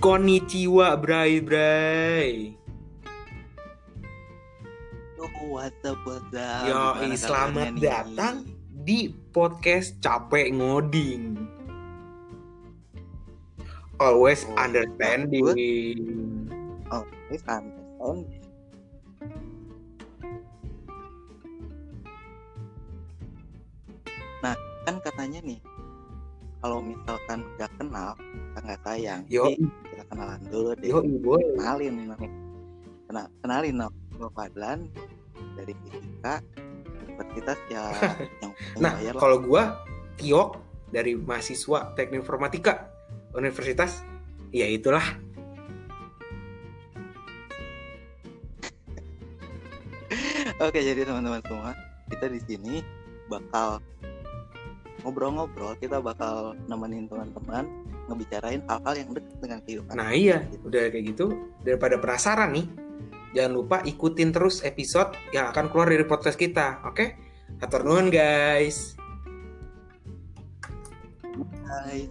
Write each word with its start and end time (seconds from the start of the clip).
Konnichiwa, 0.00 0.96
Bray 0.96 1.44
Bray. 1.44 2.56
Oh, 5.20 5.28
what's 5.52 5.76
up? 5.84 6.00
Yo, 6.64 6.80
selamat 7.20 7.20
kabarnya 7.20 7.76
nih? 7.76 7.82
datang 7.84 8.48
di 8.80 9.12
podcast 9.36 10.00
Capek 10.00 10.56
Ngoding. 10.56 11.36
Always 14.00 14.48
Oh, 14.48 14.56
understanding. 14.56 15.44
Oh, 16.88 17.04
ini 17.28 17.36
santai. 17.44 18.16
Nah, 24.40 24.56
kan 24.88 24.96
katanya 25.04 25.44
nih, 25.44 25.60
kalau 26.64 26.80
misalkan 26.80 27.44
nggak 27.60 27.68
kenal, 27.76 28.16
nggak 28.56 28.80
sayang. 28.80 29.28
Yo. 29.28 29.52
Jadi, 29.52 29.68
kenalan 30.10 30.40
dulu 30.50 30.74
deh. 30.76 30.90
Yo, 30.90 31.00
boy. 31.22 31.42
Kenalin, 31.56 31.94
Kena, 33.06 33.22
kenalin 33.42 33.74
nama 33.78 33.94
gue 34.18 34.30
Fadlan 34.36 34.90
dari 35.56 35.72
fisika 35.86 36.42
universitas 37.20 37.58
ya 37.68 37.82
yang 38.42 38.52
Nah, 38.80 38.92
kalau 39.16 39.40
gua 39.44 39.84
Tiok 40.16 40.56
dari 40.92 41.16
mahasiswa 41.16 41.96
Teknik 41.96 42.24
Informatika 42.24 42.92
Universitas, 43.32 44.04
ya 44.52 44.66
itulah. 44.68 45.04
Oke, 50.60 50.84
jadi 50.84 51.08
teman-teman 51.08 51.40
semua, 51.46 51.72
kita 52.12 52.26
di 52.28 52.40
sini 52.44 52.74
bakal 53.32 53.80
ngobrol-ngobrol, 55.02 55.76
kita 55.80 55.98
bakal 56.00 56.52
nemenin 56.68 57.08
teman-teman 57.08 57.64
ngebicarain 58.10 58.60
hal-hal 58.66 58.94
yang 58.98 59.08
dekat 59.14 59.36
dengan 59.38 59.58
kehidupan. 59.64 59.94
Nah 59.94 60.10
iya, 60.10 60.42
Gitu. 60.50 60.62
udah 60.66 60.82
kayak 60.90 61.04
gitu. 61.14 61.26
Daripada 61.62 61.96
penasaran 62.02 62.50
nih, 62.54 62.66
jangan 63.32 63.52
lupa 63.54 63.76
ikutin 63.86 64.30
terus 64.34 64.60
episode 64.66 65.14
yang 65.30 65.50
akan 65.54 65.70
keluar 65.70 65.88
dari 65.90 66.04
podcast 66.04 66.36
kita, 66.36 66.82
oke? 66.84 67.06
Atur 67.60 67.82
nuhun 67.86 68.10
guys. 68.10 68.94
Hai. 71.66 72.10